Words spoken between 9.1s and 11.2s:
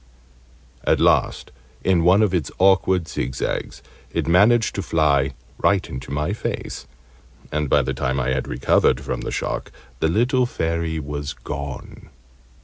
the shock, the little Fairy